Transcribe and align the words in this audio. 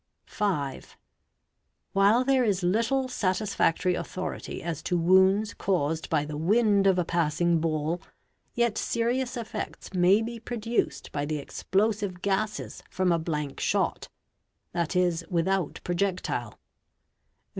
| 0.21 0.25
5. 0.25 0.97
While 1.93 2.23
there 2.23 2.43
is 2.43 2.63
little 2.63 3.07
satisfactory 3.07 3.93
authority 3.93 4.63
as 4.63 4.81
to 4.81 4.97
wounds 4.97 5.53
caused— 5.53 6.09
by 6.09 6.25
the 6.25 6.37
wind 6.37 6.87
of 6.87 6.97
a 6.97 7.05
passing 7.05 7.59
ball, 7.59 8.01
yet 8.55 8.79
serious 8.79 9.37
effects 9.37 9.93
may 9.93 10.23
be 10.23 10.39
produced 10.39 11.11
by 11.11 11.25
the 11.27 11.37
explosive 11.37 12.23
gases 12.23 12.81
from 12.89 13.11
a 13.11 13.19
blank 13.19 13.59
shot, 13.59 14.07
7.e., 14.73 15.23
without 15.31 15.79
projectile. 15.83 16.57